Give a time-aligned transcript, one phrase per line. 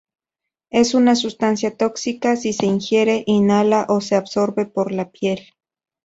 [0.71, 5.37] Es una sustancia tóxica si se ingiere, inhala o se absorbe por la piel.